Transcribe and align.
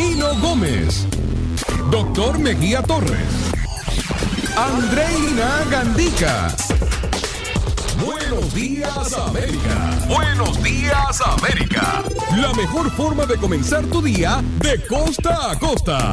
Hino 0.00 0.34
Gómez, 0.40 1.06
Doctor 1.90 2.38
Mejía 2.38 2.82
Torres, 2.82 3.52
Andreina 4.56 5.62
Gandica. 5.70 6.48
Buenos 8.02 8.54
días 8.54 9.12
América. 9.12 9.98
Buenos 10.08 10.62
días 10.62 11.20
América. 11.20 12.02
La 12.34 12.50
mejor 12.54 12.90
forma 12.92 13.26
de 13.26 13.36
comenzar 13.36 13.84
tu 13.86 14.00
día 14.00 14.42
de 14.62 14.82
costa 14.86 15.50
a 15.50 15.58
costa. 15.58 16.12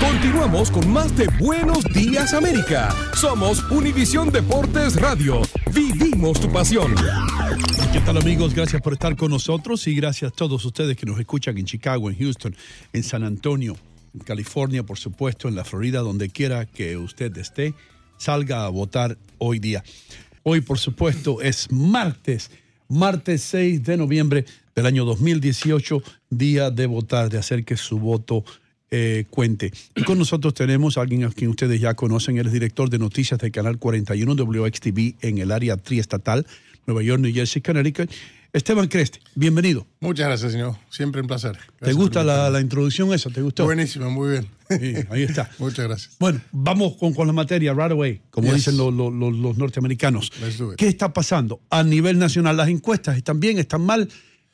Continuamos 0.00 0.70
con 0.70 0.88
más 0.92 1.16
de 1.16 1.26
Buenos 1.40 1.84
días 1.92 2.32
América. 2.32 2.94
Somos 3.14 3.68
Univisión 3.70 4.30
Deportes 4.30 4.94
Radio. 4.94 5.42
Vivimos 5.74 6.40
tu 6.40 6.50
pasión. 6.52 6.94
¿Qué 7.92 8.00
tal 8.00 8.16
amigos? 8.16 8.54
Gracias 8.54 8.80
por 8.80 8.92
estar 8.92 9.16
con 9.16 9.30
nosotros 9.30 9.86
y 9.88 9.94
gracias 9.94 10.30
a 10.30 10.34
todos 10.34 10.64
ustedes 10.64 10.96
que 10.96 11.04
nos 11.04 11.18
escuchan 11.18 11.58
en 11.58 11.64
Chicago, 11.64 12.10
en 12.10 12.18
Houston, 12.18 12.54
en 12.92 13.02
San 13.02 13.24
Antonio, 13.24 13.76
en 14.14 14.20
California, 14.20 14.84
por 14.84 14.98
supuesto, 14.98 15.48
en 15.48 15.56
la 15.56 15.64
Florida, 15.64 16.00
donde 16.00 16.28
quiera 16.28 16.66
que 16.66 16.96
usted 16.96 17.36
esté, 17.36 17.74
salga 18.18 18.64
a 18.64 18.68
votar 18.68 19.18
hoy 19.38 19.58
día. 19.58 19.82
Hoy, 20.44 20.60
por 20.60 20.78
supuesto, 20.78 21.42
es 21.42 21.72
martes, 21.72 22.52
martes 22.88 23.42
6 23.42 23.82
de 23.82 23.96
noviembre 23.96 24.44
del 24.76 24.86
año 24.86 25.04
2018, 25.04 26.02
día 26.30 26.70
de 26.70 26.86
votar, 26.86 27.30
de 27.30 27.38
hacer 27.38 27.64
que 27.64 27.76
su 27.76 27.98
voto 27.98 28.44
eh, 28.90 29.24
cuente. 29.30 29.72
Y 29.94 30.02
con 30.04 30.18
nosotros 30.18 30.54
tenemos 30.54 30.96
a 30.98 31.02
alguien 31.02 31.24
a 31.24 31.30
quien 31.30 31.50
ustedes 31.50 31.80
ya 31.80 31.94
conocen, 31.94 32.38
él 32.38 32.46
es 32.46 32.52
director 32.52 32.88
de 32.90 32.98
noticias 32.98 33.38
del 33.38 33.52
canal 33.52 33.78
41 33.78 34.34
WXTV 34.34 35.16
en 35.20 35.38
el 35.38 35.52
área 35.52 35.76
triestatal, 35.76 36.46
Nueva 36.86 37.02
York, 37.02 37.20
New 37.20 37.32
Jersey, 37.32 37.60
Connecticut. 37.62 38.10
Esteban 38.50 38.88
Creste, 38.88 39.20
bienvenido. 39.34 39.86
Muchas 40.00 40.26
gracias, 40.26 40.52
señor. 40.52 40.74
Siempre 40.88 41.20
un 41.20 41.26
placer. 41.26 41.52
Gracias 41.52 41.80
¿Te 41.80 41.92
gusta 41.92 42.24
la, 42.24 42.60
introducción 42.62 43.12
esa? 43.12 43.28
¿Te 43.28 43.42
gustó? 43.42 43.64
Buenísimo, 43.64 44.10
muy 44.10 44.30
bien. 44.30 44.46
Sí, 44.70 44.94
ahí 45.10 45.22
está. 45.24 45.50
Muchas 45.58 45.86
gracias. 45.86 46.16
Bueno, 46.18 46.40
vamos 46.50 46.96
con, 46.96 47.12
con 47.12 47.26
la 47.26 47.34
materia 47.34 47.74
right 47.74 47.92
away, 47.92 48.22
como 48.30 48.46
Yes. 48.48 48.56
dicen 48.56 48.78
los, 48.78 48.92
los- 48.94 49.58
norteamericanos. 49.58 50.32
¿Qué 50.78 50.88
está 50.88 51.12
pasando 51.12 51.60
a 51.68 51.82
nivel 51.82 52.18
nacional? 52.18 52.56
Las 52.56 52.68
encuestas 52.68 53.18
están 53.18 53.38
bien, 53.38 53.58
están 53.58 53.82
mal. 53.82 54.08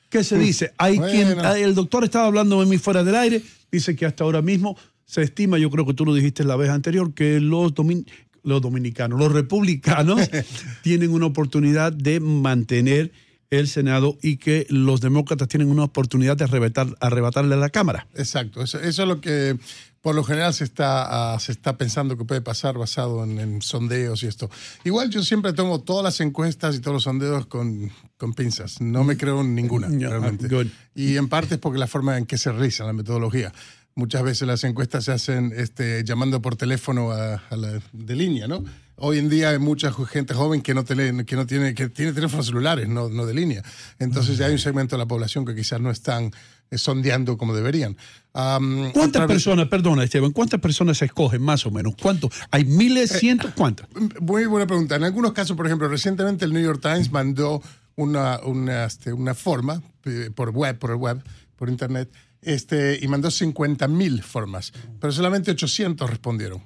¿Qué 0.08 0.25
se 0.25 0.39
dice? 0.39 0.73
Hay 0.77 0.98
bueno. 0.98 1.12
quien, 1.12 1.64
el 1.64 1.75
doctor 1.77 2.03
estaba 2.03 2.27
hablando 2.27 2.61
de 2.61 2.67
mí 2.67 2.78
fuera 2.78 3.05
del 3.05 3.14
aire, 3.14 3.42
dice 3.75 3.94
que 3.97 4.06
hasta 4.06 4.25
ahora 4.25 4.42
mismo 4.42 4.77
se 5.05 5.22
estima, 5.22 5.58
yo 5.58 5.70
creo 5.70 5.84
que 5.86 5.94
tú 5.94 6.05
lo 6.06 6.14
dijiste 6.14 6.44
la 6.44 6.56
vez 6.56 6.70
anterior, 6.70 7.12
que 7.14 7.39
los, 7.41 7.75
domin- 7.75 8.06
los 8.42 8.61
dominicanos, 8.62 9.19
los 9.19 9.33
republicanos 9.33 10.30
tienen 10.83 11.11
una 11.11 11.27
oportunidad 11.27 11.92
de 11.92 12.20
mantener 12.20 13.12
el 13.50 13.69
Senado 13.69 14.19
y 14.22 14.39
que 14.39 14.67
los 14.70 15.00
demócratas 15.00 15.47
tienen 15.48 15.69
una 15.69 15.84
oportunidad 15.84 16.36
de 16.36 16.45
arrebatar, 16.45 16.89
arrebatarle 17.00 17.55
a 17.55 17.58
la 17.58 17.69
Cámara. 17.70 18.08
Exacto. 18.14 18.62
Eso, 18.62 18.80
eso 18.80 19.02
es 19.02 19.08
lo 19.08 19.20
que 19.20 19.56
por 20.05 20.14
lo 20.14 20.22
general 20.22 20.52
se 20.52 20.64
está, 20.64 21.33
ah, 21.34 21.41
se 21.41 21.50
está 21.50 21.78
pensando 21.78 22.19
que 22.19 22.27
puede 22.27 22.42
pasar 22.42 22.77
basado 22.77 23.24
en, 23.24 23.41
en 23.41 23.62
sondeos 23.62 24.22
y 24.22 24.27
esto. 24.27 24.50
Igual 24.84 25.08
yo 25.08 25.22
siempre 25.24 25.55
tomo 25.55 25.80
todas 25.80 26.05
las 26.05 26.20
encuestas 26.20 26.77
y 26.77 26.80
todos 26.80 26.92
los 26.96 27.02
sondeos 27.05 27.46
con, 27.46 27.91
con 28.19 28.34
pinzas. 28.34 28.83
No 28.83 29.02
me 29.02 29.16
creo 29.16 29.41
en 29.41 29.55
ninguna, 29.55 29.88
Yeah, 29.88 30.11
realmente. 30.11 30.46
good. 30.48 30.66
Y 30.94 31.16
en 31.16 31.28
parte 31.30 31.55
es 31.55 31.61
porque 31.61 31.78
la 31.78 31.86
forma 31.86 32.19
en 32.19 32.27
que 32.27 32.36
se 32.36 32.52
realiza 32.52 32.84
la 32.84 32.92
metodología. 32.92 33.50
Muchas 33.94 34.22
veces 34.24 34.46
las 34.46 34.62
encuestas 34.64 35.05
se 35.05 35.12
hacen 35.12 35.52
este, 35.56 36.05
llamando 36.05 36.42
por 36.42 36.56
teléfono 36.56 37.12
a, 37.12 37.36
a 37.48 37.56
la, 37.56 37.80
de 37.92 38.14
línea, 38.14 38.46
¿no? 38.46 38.62
Hoy 38.96 39.18
en 39.18 39.28
día 39.28 39.50
hay 39.50 39.58
mucha 39.58 39.91
gente 39.92 40.34
joven 40.34 40.62
que 40.62 40.72
no, 40.74 40.84
tele- 40.84 41.24
que 41.24 41.34
no 41.34 41.46
tiene, 41.46 41.74
que 41.74 41.89
tiene 41.89 42.12
teléfonos 42.12 42.46
celulares, 42.46 42.89
no, 42.89 43.08
no 43.08 43.27
de 43.27 43.34
línea. 43.34 43.62
Entonces 43.98 44.36
ya 44.36 44.46
hay 44.46 44.52
un 44.52 44.58
segmento 44.61 44.94
de 44.96 44.98
la 44.98 45.06
población 45.06 45.44
que 45.44 45.55
quizás 45.55 45.80
no 45.80 45.91
están 45.91 46.27
eh, 46.27 46.30
sondeando 46.78 47.36
como 47.36 47.55
deberían. 47.55 47.97
Am, 48.33 48.91
¿Cuántas 48.92 49.08
otra 49.08 49.27
vez- 49.27 49.34
personas, 49.36 49.69
perdona 49.69 50.05
Esteban, 50.05 50.33
cuántas 50.33 50.61
personas 50.61 50.98
se 50.98 51.05
escogen 51.05 51.41
más 51.42 51.64
o 51.67 51.70
menos? 51.70 51.94
¿Cuántos? 52.00 52.30
¿Hay 52.50 52.64
miles, 52.64 53.12
cientos? 53.12 53.53
¿Cuántas? 53.56 53.89
Muy 54.20 54.46
buena 54.46 54.67
pregunta. 54.67 54.96
En 54.96 55.05
algunos 55.05 55.33
casos, 55.33 55.57
por 55.57 55.67
ejemplo, 55.67 55.89
recientemente 55.89 56.45
el 56.45 56.52
New 56.52 56.62
York 56.62 56.80
Times 56.83 57.11
mandó 57.12 57.62
una, 57.96 58.40
una, 58.45 58.86
este, 58.86 59.12
una 59.12 59.35
forma 59.35 59.83
eh, 60.05 60.30
por 60.35 60.51
web, 60.51 60.79
por 60.79 60.90
el 60.90 60.96
web, 60.96 61.23
por 61.57 61.68
internet, 61.68 62.11
este, 62.42 62.98
y 63.01 63.06
mandó 63.08 63.30
50 63.30 63.86
mil 63.89 64.23
formas, 64.23 64.73
pero 65.01 65.12
solamente 65.12 65.51
800 65.52 66.11
respondieron. 66.11 66.62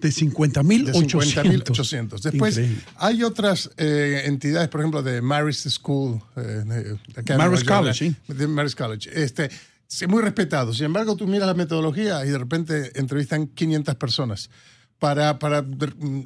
De 0.00 0.12
50 0.12 0.62
mil, 0.62 0.86
De 0.86 0.92
800. 0.92 1.78
50.800. 1.78 2.20
Después 2.20 2.58
Increíble. 2.58 2.82
hay 2.96 3.22
otras 3.22 3.70
eh, 3.76 4.22
entidades, 4.24 4.68
por 4.68 4.80
ejemplo, 4.80 5.02
de 5.02 5.20
Marist 5.22 5.68
School. 5.68 6.20
eh, 6.36 6.96
Marist 7.36 7.66
College, 7.66 7.94
sí. 7.94 8.16
De 8.28 8.46
Marist 8.46 8.78
College. 8.78 9.10
Este, 9.12 9.50
muy 10.08 10.22
respetado. 10.22 10.72
Sin 10.72 10.86
embargo, 10.86 11.16
tú 11.16 11.26
miras 11.26 11.46
la 11.46 11.54
metodología 11.54 12.24
y 12.24 12.30
de 12.30 12.38
repente 12.38 12.92
entrevistan 12.98 13.46
500 13.48 13.94
personas. 13.96 14.50
Para, 14.98 15.38
para, 15.38 15.64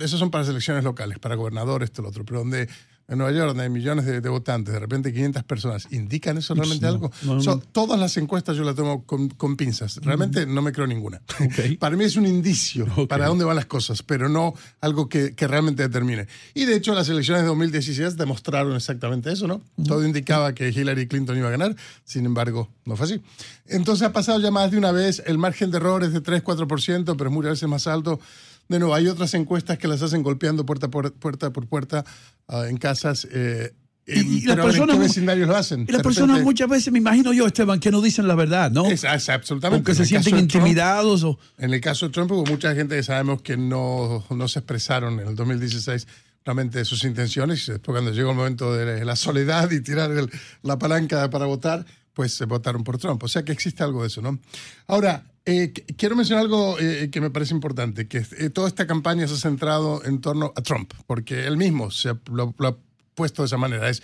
esos 0.00 0.18
son 0.18 0.30
para 0.30 0.44
selecciones 0.44 0.82
locales, 0.82 1.18
para 1.20 1.36
gobernadores, 1.36 1.90
esto, 1.90 2.02
lo 2.02 2.08
otro. 2.08 2.24
Pero 2.24 2.40
donde 2.40 2.68
en 3.06 3.18
Nueva 3.18 3.32
York, 3.32 3.48
donde 3.48 3.64
hay 3.64 3.70
millones 3.70 4.06
de, 4.06 4.20
de 4.20 4.28
votantes, 4.28 4.72
de 4.72 4.80
repente 4.80 5.12
500 5.12 5.42
personas, 5.44 5.86
¿indican 5.90 6.38
eso 6.38 6.54
realmente 6.54 6.86
no, 6.86 6.92
algo? 6.92 7.12
no, 7.22 7.34
no. 7.34 7.42
Son- 7.42 7.60
todas 7.72 8.00
las 8.00 8.16
encuestas 8.16 8.56
yo 8.56 8.64
las 8.64 8.74
tomo 8.74 9.04
con, 9.04 9.28
con 9.28 9.56
pinzas. 9.56 9.96
Realmente 10.02 10.46
no 10.46 10.62
me 10.62 10.72
creo 10.72 10.86
ninguna. 10.86 11.20
Ok. 11.40 11.76
Para 11.78 11.96
mí 11.96 12.04
es 12.04 12.16
un 12.16 12.26
indicio 12.26 12.86
Ok. 12.96 13.08
para 13.08 13.26
dónde 13.26 13.44
van 13.44 13.56
las 13.56 13.66
cosas, 13.66 14.02
pero 14.02 14.28
no 14.28 14.54
algo 14.80 15.08
que, 15.08 15.34
que 15.34 15.46
realmente 15.46 15.82
determine. 15.82 16.26
Y 16.54 16.64
de 16.64 16.76
hecho 16.76 16.94
las 16.94 17.08
elecciones 17.08 17.42
de 17.42 17.48
2016 17.48 18.16
demostraron 18.16 18.74
exactamente 18.74 19.30
eso, 19.32 19.46
¿no? 19.46 19.60
Todo 19.86 20.04
indicaba 20.04 20.54
que 20.54 20.70
Hillary 20.70 21.06
Clinton 21.06 21.36
iba 21.36 21.48
a 21.48 21.50
ganar, 21.50 21.76
sin 22.04 22.24
embargo, 22.24 22.70
no 22.86 22.96
fue 22.96 23.06
así. 23.06 23.20
Entonces 23.66 24.06
ha 24.06 24.12
pasado 24.12 24.40
ya 24.40 24.50
más 24.50 24.70
de 24.70 24.78
una 24.78 24.92
vez, 24.92 25.22
el 25.26 25.36
margen 25.38 25.70
de 25.70 25.76
error 25.78 26.02
es 26.04 26.12
de 26.12 26.22
3-4%, 26.22 27.14
pero 27.16 27.30
es 27.30 27.34
muchas 27.34 27.52
veces 27.52 27.68
más 27.68 27.86
alto. 27.86 28.20
De 28.68 28.78
nuevo, 28.78 28.94
hay 28.94 29.08
otras 29.08 29.34
encuestas 29.34 29.78
que 29.78 29.88
las 29.88 30.00
hacen 30.02 30.22
golpeando 30.22 30.64
puerta 30.64 30.88
por 30.88 31.12
puerta, 31.14 31.52
por 31.52 31.66
puerta 31.66 32.04
ah, 32.48 32.64
en 32.68 32.76
casas. 32.78 33.26
eh, 33.30 33.72
Y- 34.06 34.12
y 34.20 34.40
las 34.42 34.58
ahora, 34.58 34.64
¿en 34.64 34.70
personas- 34.70 34.98
vecindarios 34.98 35.48
lo 35.48 35.56
hacen? 35.56 35.86
Y 35.88 35.92
las 35.92 36.02
personas 36.02 36.28
repente- 36.36 36.44
muchas 36.44 36.68
veces, 36.68 36.92
me 36.92 36.98
imagino 36.98 37.32
yo, 37.32 37.46
Esteban, 37.46 37.80
que 37.80 37.90
no 37.90 38.02
dicen 38.02 38.28
la 38.28 38.34
verdad, 38.34 38.70
¿no? 38.70 38.84
Es- 38.86 39.04
es 39.04 39.28
absolutamente. 39.30 39.76
Aunque 39.76 39.92
En 39.92 39.96
se 39.96 40.04
sienten 40.04 40.32
de 40.34 40.38
Trump, 40.42 40.54
intimidados 40.66 41.24
o... 41.24 41.38
en 41.56 41.72
el 41.72 41.80
caso 41.80 42.06
de 42.06 42.12
Trump 42.12 42.30
hubo 42.32 42.44
mucha 42.44 42.74
gente 42.74 42.96
que 42.96 43.02
sabemos 43.02 43.40
que 43.40 43.56
no, 43.56 44.22
no 44.28 44.48
se 44.48 44.58
expresaron 44.58 45.20
en 45.20 45.28
el 45.28 45.34
2016 45.36 46.06
realmente 46.44 46.84
sus 46.84 47.02
intenciones 47.04 47.66
y 47.66 47.72
después 47.72 47.94
cuando 47.94 48.10
llegó 48.12 48.30
el 48.32 48.36
momento 48.36 48.74
de 48.74 49.02
la 49.06 49.16
soledad 49.16 49.70
y 49.70 49.80
tirar 49.80 50.10
el- 50.10 50.30
la 50.62 50.78
palanca 50.78 51.30
para 51.30 51.46
votar, 51.46 51.86
pues 52.12 52.34
se 52.34 52.44
votaron 52.44 52.84
por 52.84 52.98
Trump. 52.98 53.22
O 53.22 53.28
sea 53.28 53.42
que 53.42 53.52
existe 53.52 53.82
algo 53.82 54.02
de 54.02 54.08
eso, 54.08 54.20
¿no? 54.20 54.38
Ahora, 54.86 55.24
eh, 55.46 55.72
qu- 55.74 55.96
quiero 55.96 56.16
mencionar 56.16 56.44
algo 56.44 56.78
eh, 56.78 57.10
que 57.10 57.20
me 57.20 57.30
parece 57.30 57.54
importante, 57.54 58.06
que 58.08 58.18
eh, 58.38 58.50
toda 58.50 58.68
esta 58.68 58.86
campaña 58.86 59.26
se 59.28 59.34
ha 59.34 59.36
centrado 59.36 60.04
en 60.04 60.20
torno 60.20 60.52
a 60.56 60.62
Trump, 60.62 60.92
porque 61.06 61.46
él 61.46 61.56
mismo 61.56 61.90
se 61.90 62.10
ha- 62.10 62.18
lo, 62.32 62.54
lo 62.58 62.68
ha 62.68 62.76
puesto 63.14 63.42
de 63.42 63.46
esa 63.46 63.56
manera, 63.56 63.88
es 63.88 64.02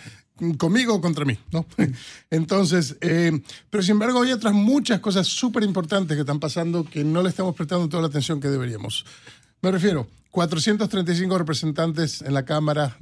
conmigo 0.56 0.94
o 0.94 1.00
contra 1.00 1.24
mí, 1.24 1.38
¿no? 1.52 1.66
Entonces, 2.30 2.96
eh, 3.02 3.40
pero 3.68 3.82
sin 3.82 3.92
embargo 3.92 4.22
hay 4.22 4.32
otras 4.32 4.54
muchas 4.54 5.00
cosas 5.00 5.26
súper 5.26 5.62
importantes 5.64 6.14
que 6.16 6.20
están 6.22 6.40
pasando 6.40 6.84
que 6.84 7.04
no 7.04 7.22
le 7.22 7.28
estamos 7.28 7.54
prestando 7.54 7.88
toda 7.88 8.02
la 8.02 8.08
atención 8.08 8.40
que 8.40 8.48
deberíamos. 8.48 9.04
Me 9.62 9.70
refiero, 9.70 10.08
435 10.30 11.36
representantes 11.38 12.22
en 12.22 12.32
la 12.34 12.44
Cámara 12.44 12.96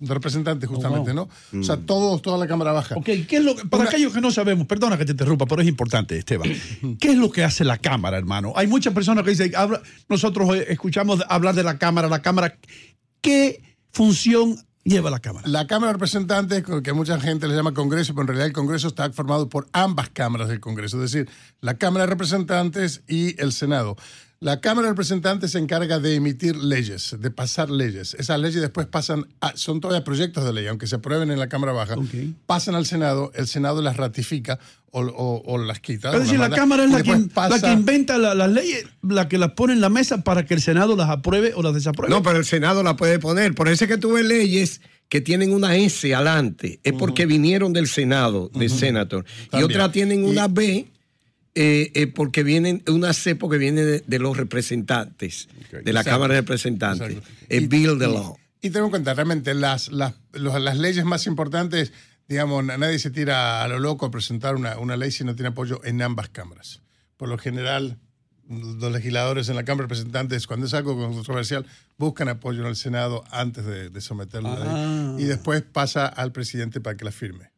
representantes 0.00 0.68
justamente, 0.68 1.12
¿no? 1.14 1.28
O 1.58 1.62
sea, 1.62 1.76
todos, 1.76 2.22
toda 2.22 2.38
la 2.38 2.46
Cámara 2.46 2.72
Baja. 2.72 2.94
Ok, 2.96 3.04
¿qué 3.04 3.36
es 3.36 3.44
lo 3.44 3.54
que- 3.54 3.66
para 3.66 3.82
Una- 3.82 3.90
aquellos 3.90 4.12
que 4.12 4.20
no 4.20 4.30
sabemos, 4.30 4.66
perdona 4.66 4.96
que 4.98 5.04
te 5.04 5.12
interrumpa, 5.12 5.46
pero 5.46 5.62
es 5.62 5.68
importante, 5.68 6.16
Esteban. 6.16 6.48
¿Qué 7.00 7.10
es 7.12 7.16
lo 7.18 7.30
que 7.30 7.44
hace 7.44 7.64
la 7.64 7.78
Cámara, 7.78 8.16
hermano? 8.18 8.52
Hay 8.56 8.66
muchas 8.66 8.94
personas 8.94 9.24
que 9.24 9.30
dicen, 9.30 9.52
habla- 9.56 9.82
nosotros 10.08 10.54
eh, 10.56 10.66
escuchamos 10.70 11.20
hablar 11.28 11.54
de 11.54 11.62
la 11.62 11.78
Cámara, 11.78 12.08
la 12.08 12.22
Cámara. 12.22 12.56
¿Qué 13.20 13.62
función 13.92 14.56
lleva 14.84 15.10
la 15.10 15.18
Cámara? 15.20 15.46
La 15.48 15.66
Cámara 15.66 15.88
de 15.88 15.92
Representantes, 15.94 16.64
que 16.82 16.92
mucha 16.92 17.20
gente 17.20 17.46
le 17.48 17.54
llama 17.54 17.74
Congreso, 17.74 18.14
pero 18.14 18.22
en 18.22 18.28
realidad 18.28 18.46
el 18.46 18.52
Congreso 18.52 18.88
está 18.88 19.10
formado 19.12 19.48
por 19.48 19.68
ambas 19.72 20.08
cámaras 20.10 20.48
del 20.48 20.60
Congreso, 20.60 21.02
es 21.02 21.12
decir, 21.12 21.28
la 21.60 21.74
Cámara 21.74 22.06
de 22.06 22.10
Representantes 22.10 23.02
y 23.06 23.40
el 23.40 23.52
Senado. 23.52 23.96
La 24.42 24.58
Cámara 24.62 24.86
de 24.86 24.92
Representantes 24.92 25.50
se 25.50 25.58
encarga 25.58 25.98
de 25.98 26.14
emitir 26.14 26.56
leyes, 26.56 27.14
de 27.20 27.30
pasar 27.30 27.68
leyes. 27.68 28.14
Esas 28.14 28.40
leyes 28.40 28.62
después 28.62 28.86
pasan, 28.86 29.26
a- 29.42 29.54
son 29.54 29.82
todavía 29.82 30.02
proyectos 30.02 30.46
de 30.46 30.54
ley, 30.54 30.66
aunque 30.66 30.86
se 30.86 30.94
aprueben 30.96 31.30
en 31.30 31.38
la 31.38 31.50
Cámara 31.50 31.72
Baja, 31.72 31.96
pasan 32.46 32.74
al 32.74 32.86
Senado, 32.86 33.32
el 33.34 33.46
Senado 33.46 33.82
las 33.82 33.98
ratifica 33.98 34.58
o, 34.92 35.02
o- 35.02 35.42
o 35.44 35.58
las 35.58 35.80
quita. 35.80 36.08
Es 36.08 36.16
o 36.16 36.18
decir, 36.20 36.38
las 36.38 36.48
la 36.48 36.56
manda, 36.56 36.56
Cámara 36.56 36.84
es 36.84 36.90
la 36.90 37.02
que, 37.02 37.60
la 37.66 37.72
inventa 37.74 38.16
la- 38.16 38.34
las 38.34 38.50
leyes, 38.50 38.86
la 39.02 39.28
que 39.28 39.36
las 39.36 39.50
pone 39.50 39.74
en 39.74 39.82
la 39.82 39.90
mesa 39.90 40.24
para 40.24 40.46
que 40.46 40.54
el 40.54 40.62
Senado 40.62 40.96
las 40.96 41.10
apruebe 41.10 41.52
o 41.54 41.62
las 41.62 41.74
desapruebe. 41.74 42.14
No, 42.14 42.22
pero 42.22 42.38
el 42.38 42.46
Senado 42.46 42.82
la 42.82 42.96
puede 42.96 43.18
poner. 43.18 43.54
Por 43.54 43.68
eso 43.68 43.84
es 43.84 43.90
que 43.90 43.98
tú 43.98 44.12
ves 44.14 44.24
leyes 44.24 44.80
que 45.10 45.20
tienen 45.20 45.52
una 45.52 45.76
S 45.76 46.14
adelante. 46.14 46.80
Es 46.82 46.94
porque 46.94 47.26
vinieron 47.26 47.74
del 47.74 47.88
Senado, 47.88 48.50
de 48.54 48.70
Senator. 48.70 49.26
Y 49.52 49.62
otras 49.62 49.92
tienen 49.92 50.24
Y- 50.24 50.30
una 50.30 50.48
B 50.48 50.86
eh, 51.54 51.90
eh, 51.94 52.06
porque 52.06 52.42
vienen, 52.42 52.82
una 52.88 53.12
C 53.12 53.34
porque 53.34 53.58
viene 53.58 53.82
de, 53.82 54.04
de 54.06 54.18
los 54.18 54.36
representantes, 54.36 55.48
de 55.72 55.92
la 55.92 56.00
Exacto. 56.00 56.10
Cámara 56.16 56.34
de 56.34 56.40
Representantes. 56.40 57.18
Es 57.48 57.62
Y- 57.62 57.66
Bill 57.66 57.98
de 57.98 58.06
Law. 58.06 58.38
Y 58.62 58.70
tengo 58.70 58.86
en 58.86 58.90
cuenta, 58.90 59.14
realmente, 59.14 59.54
las, 59.54 59.90
las, 59.90 60.14
los- 60.32 60.60
las 60.60 60.76
leyes 60.78 61.04
más 61.04 61.26
importantes, 61.26 61.92
digamos, 62.28 62.62
na- 62.64 62.76
nadie 62.78 62.98
se 62.98 63.10
tira 63.10 63.62
a 63.64 63.68
lo 63.68 63.78
loco 63.78 64.06
a 64.06 64.10
presentar 64.10 64.54
una, 64.54 64.78
una 64.78 64.96
ley 64.96 65.10
si 65.10 65.24
no 65.24 65.34
tiene 65.34 65.48
apoyo 65.48 65.80
en 65.84 66.00
ambas 66.02 66.28
cámaras. 66.28 66.82
por 67.16 67.28
lo 67.28 67.36
general, 67.38 67.98
los 68.48 68.90
legisladores 68.92 69.48
en 69.48 69.56
la 69.56 69.64
Cámara 69.64 69.86
de 69.86 69.94
Representantes, 69.94 70.46
cuando 70.46 70.66
es 70.66 70.74
algo 70.74 70.96
controversial, 70.96 71.66
buscan 71.98 72.28
apoyo 72.28 72.62
en 72.62 72.66
el 72.68 72.76
Senado 72.76 73.22
antes 73.30 73.64
de, 73.64 73.90
de 73.90 74.00
someterlo 74.00 74.48
a 74.50 74.58
la 74.58 74.64
ley. 74.64 74.72
Ah. 74.74 75.16
y 75.20 75.24
después 75.24 75.62
pasa 75.62 76.06
al 76.06 76.32
presidente 76.32 76.80
para 76.80 76.96
que 76.96 77.04
la 77.04 77.12
firme. 77.12 77.49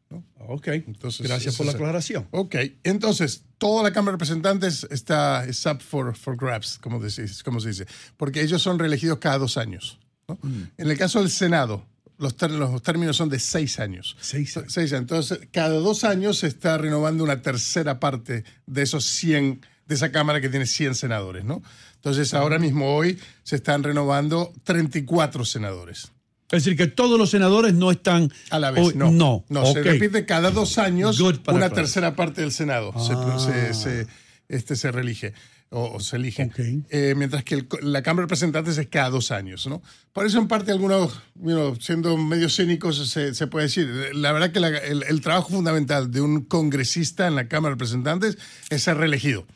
Ok. 0.47 0.67
Entonces, 0.67 1.25
Gracias 1.25 1.55
por 1.55 1.65
la 1.65 1.73
aclaración. 1.73 2.27
Ok, 2.31 2.55
entonces, 2.83 3.43
toda 3.57 3.83
la 3.83 3.91
Cámara 3.91 4.11
de 4.11 4.17
Representantes 4.17 4.87
está 4.89 5.45
es 5.45 5.65
up 5.65 5.81
for, 5.81 6.15
for 6.15 6.35
grabs, 6.37 6.77
como, 6.79 6.99
decís, 6.99 7.43
como 7.43 7.59
se 7.59 7.69
dice, 7.69 7.87
porque 8.17 8.41
ellos 8.41 8.61
son 8.61 8.79
reelegidos 8.79 9.19
cada 9.19 9.37
dos 9.37 9.57
años. 9.57 9.99
¿no? 10.27 10.39
En 10.77 10.89
el 10.89 10.97
caso 10.97 11.19
del 11.19 11.29
Senado, 11.29 11.85
los, 12.17 12.35
los 12.41 12.83
términos 12.83 13.17
son 13.17 13.29
de 13.29 13.39
seis 13.39 13.79
años. 13.79 14.15
Seis 14.19 14.55
años. 14.57 14.73
Seis 14.73 14.91
años. 14.93 15.01
Entonces, 15.01 15.39
cada 15.51 15.75
dos 15.75 16.03
años 16.03 16.39
se 16.39 16.47
está 16.47 16.77
renovando 16.77 17.23
una 17.23 17.41
tercera 17.41 17.99
parte 17.99 18.43
de 18.65 18.81
esos 18.81 19.05
100, 19.05 19.61
de 19.87 19.95
esa 19.95 20.11
Cámara 20.11 20.41
que 20.41 20.49
tiene 20.49 20.65
100 20.65 20.95
senadores, 20.95 21.43
¿no? 21.43 21.61
Entonces, 21.95 22.33
ahora 22.33 22.59
mismo, 22.59 22.95
hoy, 22.95 23.19
se 23.43 23.55
están 23.55 23.83
renovando 23.83 24.53
34 24.63 25.45
senadores. 25.45 26.11
Es 26.51 26.63
decir, 26.63 26.77
que 26.77 26.87
todos 26.87 27.17
los 27.17 27.29
senadores 27.31 27.73
no 27.73 27.89
están. 27.91 28.31
A 28.51 28.59
la 28.59 28.71
vez, 28.71 28.85
hoy- 28.87 28.93
no. 28.95 29.11
No, 29.11 29.45
No, 29.49 29.65
se 29.73 29.81
repite 29.81 30.25
cada 30.25 30.51
dos 30.51 30.77
años 30.77 31.19
Good 31.19 31.39
una 31.47 31.69
tercera 31.71 32.15
parte 32.15 32.41
del 32.41 32.51
Senado. 32.51 32.93
Se- 32.99 33.13
Ah. 33.15 33.39
Se, 33.39 33.73
se- 33.73 34.07
este, 34.49 34.75
se 34.75 34.91
reelige 34.91 35.33
o, 35.69 35.95
o 35.95 35.99
se 35.99 36.17
elige. 36.17 36.51
Eh, 36.91 37.15
mientras 37.17 37.43
que 37.43 37.55
el- 37.55 37.67
la 37.81 38.03
Cámara 38.03 38.21
de 38.23 38.25
Representantes 38.27 38.77
es 38.77 38.87
cada 38.87 39.09
dos 39.09 39.31
años. 39.31 39.65
¿no? 39.65 39.81
Por 40.11 40.27
eso, 40.27 40.37
en 40.37 40.47
parte, 40.47 40.71
algunos, 40.71 41.13
you 41.35 41.51
know, 41.53 41.75
siendo 41.79 42.15
medio 42.17 42.47
cínicos, 42.49 43.09
se, 43.09 43.33
se 43.33 43.47
puede 43.47 43.65
decir. 43.65 43.89
La 44.13 44.31
verdad 44.31 44.51
que 44.51 44.59
la- 44.59 44.67
el, 44.77 45.01
el 45.03 45.21
trabajo 45.21 45.49
fundamental 45.49 46.11
de 46.11 46.21
un 46.21 46.41
congresista 46.41 47.25
en 47.25 47.33
la 47.35 47.47
Cámara 47.47 47.71
de 47.71 47.75
Representantes 47.79 48.37
es 48.69 48.83
ser 48.83 48.97
reelegido. 48.97 49.47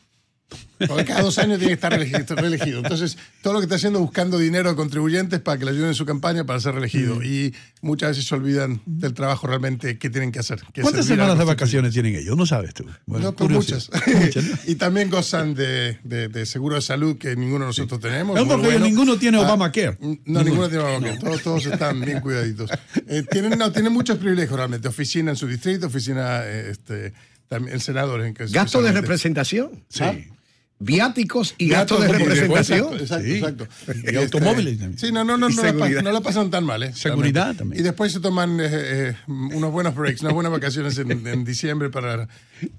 Porque 0.86 1.04
cada 1.04 1.22
dos 1.22 1.36
años 1.38 1.58
tiene 1.58 1.70
que 1.70 1.74
estar 1.74 1.90
reelegido, 1.90 2.36
reelegido. 2.36 2.78
Entonces, 2.78 3.18
todo 3.42 3.52
lo 3.54 3.58
que 3.58 3.64
está 3.64 3.74
haciendo 3.74 3.98
es 3.98 4.04
buscando 4.04 4.38
dinero 4.38 4.70
de 4.70 4.76
contribuyentes 4.76 5.40
para 5.40 5.58
que 5.58 5.64
le 5.64 5.72
ayuden 5.72 5.88
en 5.88 5.94
su 5.94 6.06
campaña 6.06 6.44
para 6.44 6.60
ser 6.60 6.72
reelegido. 6.74 7.16
Mm. 7.16 7.22
Y 7.24 7.54
muchas 7.82 8.10
veces 8.10 8.26
se 8.26 8.34
olvidan 8.36 8.80
del 8.86 9.12
trabajo 9.12 9.48
realmente 9.48 9.98
que 9.98 10.08
tienen 10.08 10.30
que 10.30 10.38
hacer. 10.38 10.60
que 10.72 10.82
¿Cuántas 10.82 11.06
semanas 11.06 11.36
de 11.36 11.44
vacaciones 11.44 11.92
tienen 11.92 12.14
ellos? 12.14 12.36
No 12.36 12.46
sabes 12.46 12.74
tú. 12.74 12.84
Bueno, 13.06 13.26
no, 13.26 13.32
pues 13.34 13.46
curiosidad. 13.48 13.82
muchas. 14.20 14.44
¿no? 14.44 14.56
y 14.66 14.74
también 14.76 15.10
gozan 15.10 15.54
de, 15.54 15.98
de- 16.04 16.28
de 16.28 16.46
seguro 16.46 16.76
de 16.76 16.82
salud 16.82 17.18
que 17.18 17.34
ninguno 17.34 17.64
de 17.64 17.70
nosotros 17.70 17.98
tenemos. 18.00 18.36
No, 18.36 18.46
porque 18.46 18.68
bueno. 18.68 18.84
ninguno 18.86 19.18
tiene 19.18 19.38
Ah, 19.38 19.42
Obamacare. 19.42 19.98
No, 20.26 20.44
ninguno 20.44 20.68
tiene 20.68 20.84
Obamacare. 20.84 21.18
Todos, 21.18 21.42
todos 21.42 21.66
están 21.66 22.00
bien 22.00 22.20
cuidaditos. 22.20 22.70
Eh, 23.10 23.22
tienen, 23.30 23.58
no, 23.58 23.72
tienen 23.72 23.90
muchos 23.92 24.18
privilegios 24.18 24.54
realmente. 24.54 24.86
Oficina 24.86 25.30
en 25.30 25.36
su 25.36 25.46
distrito, 25.46 25.86
oficina, 25.86 26.42
eh, 26.44 26.70
este, 26.70 27.14
también 27.48 27.74
el 27.74 27.80
senador. 27.80 28.20
En 28.22 28.34
que 28.34 28.46
Gasto 28.48 28.82
de 28.82 28.92
representación. 28.92 29.70
Sí. 29.88 30.04
Ah. 30.04 30.14
Viáticos 30.80 31.56
y 31.58 31.68
gastos 31.70 32.02
de 32.02 32.08
representación. 32.08 32.94
Exacto, 32.94 33.24
Sí. 33.24 33.34
exacto. 33.34 33.68
Y 34.12 34.14
automóviles 34.16 34.78
también. 34.78 34.98
Sí, 34.98 35.10
no, 35.10 35.24
no, 35.24 35.36
no, 35.36 35.48
no, 35.48 35.62
la, 35.62 36.12
no 36.12 36.22
pasan 36.22 36.50
tan 36.50 36.64
mal. 36.64 36.82
¿eh? 36.84 36.92
Seguridad 36.94 37.56
también. 37.56 37.80
Y 37.80 37.82
después 37.82 38.12
se 38.12 38.20
toman 38.20 38.60
eh, 38.60 38.68
eh, 38.70 39.16
unos 39.26 39.72
buenos 39.72 39.96
breaks, 39.96 40.20
unas 40.20 40.34
buenas 40.34 40.52
vacaciones 40.52 40.96
en, 40.98 41.26
en 41.26 41.44
diciembre 41.44 41.90
para, 41.90 42.28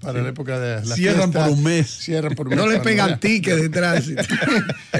para 0.00 0.22
la 0.22 0.30
época 0.30 0.58
de 0.58 0.86
la 0.86 0.94
Cierran 0.96 1.30
por 1.30 1.48
un 1.50 1.62
mes. 1.62 1.90
Cierran 1.90 2.34
por 2.34 2.48
un 2.48 2.54
mes. 2.54 2.58
No 2.64 2.66
le 2.66 2.78
para 2.78 2.84
pegan 2.84 3.20
tickets 3.20 3.60
detrás. 3.60 4.06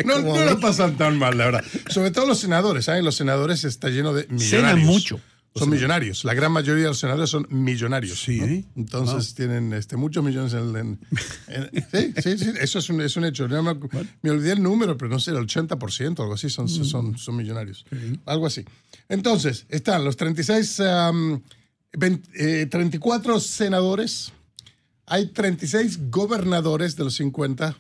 No, 0.04 0.20
no 0.20 0.44
la 0.44 0.56
pasan 0.56 0.96
tan 0.96 1.18
mal, 1.18 1.36
la 1.38 1.46
verdad. 1.46 1.64
Sobre 1.88 2.10
todo 2.10 2.26
los 2.26 2.38
senadores, 2.38 2.84
¿saben? 2.84 3.04
Los 3.04 3.16
senadores 3.16 3.64
está 3.64 3.88
lleno 3.88 4.12
de 4.12 4.26
millonarios. 4.28 4.50
Cenan 4.50 4.78
mucho. 4.80 5.20
Son 5.54 5.68
millonarios. 5.68 6.24
La 6.24 6.32
gran 6.32 6.52
mayoría 6.52 6.84
de 6.84 6.88
los 6.90 7.00
senadores 7.00 7.28
son 7.28 7.46
millonarios. 7.50 8.20
Sí, 8.22 8.38
¿no? 8.38 8.46
Entonces 8.82 9.34
tienen 9.34 9.72
este, 9.72 9.96
muchos 9.96 10.22
millones 10.24 10.52
en, 10.52 10.76
en- 10.76 10.98
en- 11.48 11.84
sí, 11.92 12.12
sí, 12.22 12.38
sí, 12.38 12.50
eso 12.60 12.78
es 12.78 12.88
un, 12.88 13.00
es 13.00 13.16
un 13.16 13.24
hecho. 13.24 13.48
Me, 13.48 14.30
olvidé 14.30 14.52
el 14.52 14.62
número, 14.62 14.96
pero 14.96 15.10
no 15.10 15.18
sé, 15.18 15.32
el 15.32 15.38
80%, 15.38 16.20
algo 16.20 16.34
así, 16.34 16.48
son, 16.50 16.66
Mm. 16.66 16.84
son, 16.84 17.18
son 17.18 17.36
millonarios. 17.36 17.84
Algo 18.26 18.46
así. 18.46 18.64
Entonces, 19.08 19.66
están 19.68 20.04
los 20.04 20.16
36, 20.16 20.80
um, 21.10 21.40
20, 21.98 22.62
eh, 22.62 22.66
34 22.66 23.40
senadores, 23.40 24.32
hay 25.06 25.26
36 25.26 26.10
gobernadores 26.10 26.94
de 26.94 27.02
los 27.04 27.14
50. 27.16 27.76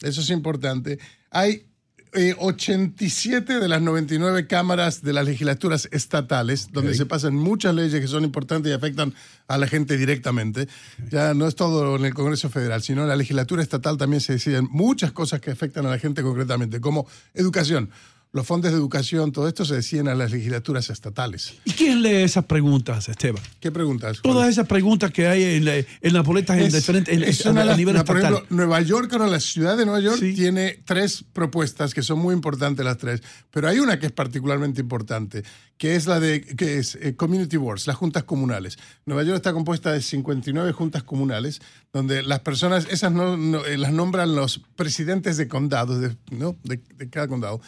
Eso 0.00 0.20
es 0.20 0.30
importante. 0.30 0.98
Hay 1.30 1.66
eh, 2.12 2.34
87 2.38 3.60
de 3.60 3.68
las 3.68 3.80
99 3.80 4.46
cámaras 4.46 5.02
de 5.02 5.12
las 5.12 5.24
legislaturas 5.24 5.88
estatales, 5.92 6.70
donde 6.72 6.94
se 6.94 7.06
pasan 7.06 7.34
muchas 7.34 7.74
leyes 7.74 8.00
que 8.00 8.08
son 8.08 8.24
importantes 8.24 8.70
y 8.70 8.74
afectan 8.74 9.14
a 9.46 9.58
la 9.58 9.66
gente 9.66 9.96
directamente. 9.96 10.68
Ya 11.10 11.34
no 11.34 11.46
es 11.46 11.54
todo 11.54 11.96
en 11.96 12.04
el 12.04 12.14
Congreso 12.14 12.50
Federal, 12.50 12.82
sino 12.82 13.02
en 13.02 13.08
la 13.08 13.16
legislatura 13.16 13.62
estatal 13.62 13.96
también 13.96 14.20
se 14.20 14.32
deciden 14.32 14.68
muchas 14.70 15.12
cosas 15.12 15.40
que 15.40 15.50
afectan 15.50 15.86
a 15.86 15.90
la 15.90 15.98
gente 15.98 16.22
concretamente, 16.22 16.80
como 16.80 17.06
educación. 17.34 17.90
Los 18.32 18.46
fondos 18.46 18.70
de 18.70 18.76
educación, 18.76 19.32
todo 19.32 19.48
esto 19.48 19.64
se 19.64 19.74
deciden 19.74 20.06
a 20.06 20.14
las 20.14 20.30
legislaturas 20.30 20.88
estatales. 20.88 21.54
¿Y 21.64 21.72
quién 21.72 22.00
lee 22.00 22.22
esas 22.22 22.44
preguntas, 22.44 23.08
Esteban? 23.08 23.42
¿Qué 23.58 23.72
preguntas? 23.72 24.20
Todas 24.22 24.48
esas 24.48 24.68
preguntas 24.68 25.10
que 25.10 25.26
hay 25.26 25.42
en, 25.42 25.64
la- 25.64 25.74
en 25.78 26.12
las 26.12 26.24
boletas 26.24 26.56
en 26.56 26.66
Es- 26.66 26.72
diferentes 26.74 27.12
en- 27.12 27.24
es 27.24 27.44
a- 27.44 27.50
una 27.50 27.64
nivel 27.74 27.96
Por 28.04 28.16
estatal. 28.18 28.34
ejemplo, 28.34 28.56
Nueva 28.56 28.80
York, 28.82 29.12
ahora 29.14 29.26
la 29.26 29.40
ciudad 29.40 29.76
de 29.76 29.84
Nueva 29.84 29.98
York 29.98 30.18
Sí. 30.20 30.32
tiene 30.34 30.80
tres 30.84 31.24
propuestas 31.32 31.92
que 31.92 32.02
son 32.02 32.20
muy 32.20 32.32
importantes 32.32 32.84
las 32.86 32.98
tres, 32.98 33.20
pero 33.50 33.66
hay 33.66 33.80
una 33.80 33.98
que 33.98 34.06
es 34.06 34.12
particularmente 34.12 34.80
importante, 34.80 35.42
que 35.76 35.96
es 35.96 36.06
la 36.06 36.20
de 36.20 36.40
que 36.42 36.78
es 36.78 36.94
eh, 37.02 37.16
Community 37.16 37.56
Boards, 37.56 37.88
las 37.88 37.96
juntas 37.96 38.22
comunales. 38.22 38.78
Nueva 39.06 39.24
York 39.24 39.38
está 39.38 39.52
compuesta 39.52 39.90
de 39.92 40.02
59 40.02 40.70
juntas 40.70 41.02
comunales, 41.02 41.60
donde 41.92 42.22
las 42.22 42.38
personas, 42.40 42.86
esas 42.92 43.10
no, 43.10 43.36
no, 43.36 43.64
eh, 43.66 43.76
las 43.76 43.92
nombran 43.92 44.36
los 44.36 44.60
presidentes 44.76 45.36
de 45.36 45.48
condados, 45.48 46.00
de, 46.00 46.16
¿no? 46.30 46.56
de, 46.62 46.80
de 46.96 47.10
cada 47.10 47.26
condado. 47.26 47.60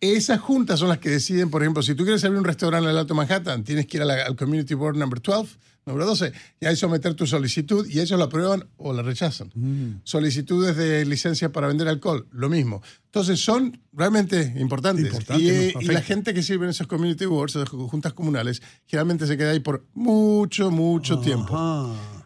Esas 0.00 0.40
juntas 0.40 0.80
son 0.80 0.88
las 0.88 0.98
que 0.98 1.10
deciden, 1.10 1.50
por 1.50 1.62
ejemplo, 1.62 1.82
si 1.82 1.94
tú 1.94 2.04
quieres 2.04 2.24
abrir 2.24 2.38
un 2.38 2.44
restaurante 2.44 2.86
en 2.86 2.92
el 2.92 2.98
Alto 2.98 3.14
Manhattan, 3.14 3.64
tienes 3.64 3.86
que 3.86 3.98
ir 3.98 4.02
a 4.02 4.06
la- 4.06 4.24
al 4.24 4.34
Community 4.34 4.72
Board 4.72 4.96
number 4.96 5.20
12, 5.20 5.58
número 5.84 6.06
12, 6.06 6.32
y 6.58 6.64
ahí 6.66 6.74
someter 6.76 7.12
tu 7.14 7.26
solicitud 7.26 7.86
y 7.86 8.00
ellos 8.00 8.18
la 8.18 8.24
aprueban 8.26 8.66
o 8.78 8.94
la 8.94 9.02
rechazan. 9.02 9.50
Solicitudes 10.04 10.74
de 10.76 11.04
licencia 11.04 11.52
para 11.52 11.66
vender 11.68 11.86
alcohol, 11.88 12.26
lo 12.32 12.48
mismo. 12.48 12.82
Entonces 13.06 13.40
son 13.40 13.78
realmente 13.92 14.54
importantes. 14.58 15.04
Importante, 15.06 15.42
y, 15.42 15.74
¿no? 15.74 15.80
y 15.82 15.86
la 15.86 16.00
gente 16.00 16.32
que 16.32 16.42
sirve 16.42 16.64
en 16.64 16.70
esos 16.70 16.86
Community 16.86 17.26
Boards, 17.26 17.56
esas 17.56 17.68
juntas 17.68 18.14
comunales, 18.14 18.62
generalmente 18.86 19.26
se 19.26 19.36
queda 19.36 19.50
ahí 19.50 19.60
por 19.60 19.84
mucho, 19.92 20.70
mucho 20.70 21.18
tiempo. 21.20 21.54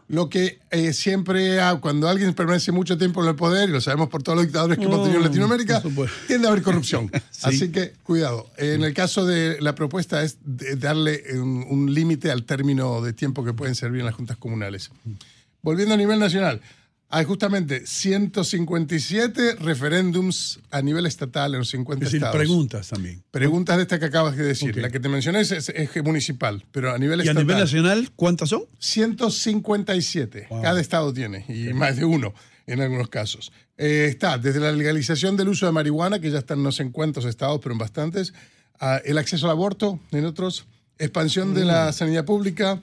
Lo 0.06 0.28
que 0.28 0.58
eh, 0.70 0.92
siempre, 0.92 1.60
ha- 1.60 1.76
cuando 1.76 2.08
alguien 2.08 2.34
permanece 2.34 2.72
mucho 2.72 2.98
tiempo 2.98 3.22
en 3.22 3.30
el 3.30 3.36
poder, 3.36 3.70
y 3.70 3.72
lo 3.72 3.80
sabemos 3.80 4.10
por 4.10 4.22
todos 4.22 4.36
los 4.36 4.44
dictadores 4.46 4.76
que 4.78 4.84
hemos 4.84 5.02
tenido 5.02 5.18
en 5.20 5.24
Oh, 5.24 5.28
Latinoamérica, 5.28 5.82
tiende 6.26 6.46
a 6.46 6.50
haber 6.50 6.62
corrupción. 6.62 7.10
Sí. 7.30 7.40
Así 7.42 7.70
que 7.72 7.92
cuidado. 8.02 8.46
En 8.58 8.84
el 8.84 8.92
caso 8.94 9.24
de 9.24 9.60
la 9.60 9.74
propuesta 9.74 10.22
es 10.22 10.36
de- 10.44 10.76
darle 10.76 11.22
un, 11.34 11.64
un 11.68 11.94
límite 11.94 12.30
al 12.30 12.44
término 12.44 13.00
de 13.00 13.12
tiempo 13.14 13.44
que 13.44 13.52
pueden 13.54 13.74
servir 13.74 14.00
en 14.00 14.06
las 14.06 14.14
juntas 14.14 14.36
comunales. 14.36 14.90
Volviendo 15.62 15.94
a 15.94 15.96
nivel 15.96 16.18
nacional, 16.18 16.60
hay 17.16 17.24
justamente 17.24 17.86
157 17.86 19.56
referéndums 19.60 20.58
a 20.70 20.82
nivel 20.82 21.06
estatal 21.06 21.52
en 21.54 21.60
los 21.60 21.68
50 21.70 22.04
Es 22.04 22.12
decir, 22.12 22.16
estados. 22.24 22.36
preguntas 22.36 22.88
también. 22.88 23.22
Preguntas 23.30 23.76
de 23.76 23.82
esta 23.82 23.98
que 23.98 24.06
acabas 24.06 24.36
de 24.36 24.44
decir. 24.44 24.76
La 24.76 24.90
que 24.90 25.00
te 25.00 25.08
mencioné 25.08 25.40
es, 25.40 25.52
es- 25.52 25.68
es 25.68 26.04
municipal, 26.04 26.64
pero 26.72 26.92
a 26.92 26.98
nivel 26.98 27.18
¿Y 27.20 27.22
a 27.22 27.24
estatal. 27.24 27.46
nivel 27.46 27.58
nacional 27.60 28.10
cuántas 28.16 28.48
son? 28.48 28.62
157. 28.78 30.46
Wow. 30.50 30.62
Cada 30.62 30.80
estado 30.80 31.12
tiene, 31.12 31.44
y 31.48 31.72
más 31.72 31.96
de 31.96 32.04
uno 32.04 32.34
en 32.66 32.80
algunos 32.80 33.08
casos. 33.08 33.52
Eh, 33.76 34.06
está 34.08 34.38
desde 34.38 34.60
la 34.60 34.72
legalización 34.72 35.36
del 35.36 35.48
uso 35.48 35.66
de 35.66 35.72
marihuana, 35.72 36.18
que 36.20 36.30
ya 36.30 36.38
está 36.38 36.54
en 36.54 36.62
no 36.62 36.72
sé 36.72 36.82
en 36.82 36.90
cuántos 36.90 37.24
estados, 37.26 37.60
pero 37.62 37.72
en 37.74 37.78
bastantes, 37.78 38.32
a 38.80 38.96
el 39.04 39.18
acceso 39.18 39.46
al 39.46 39.52
aborto 39.52 40.00
en 40.12 40.24
otros, 40.24 40.64
expansión 40.98 41.54
de 41.54 41.64
Mm. 41.64 41.66
la 41.66 41.92
sanidad 41.92 42.24
pública. 42.24 42.80